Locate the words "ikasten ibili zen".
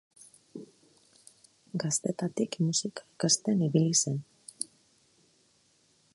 3.17-4.19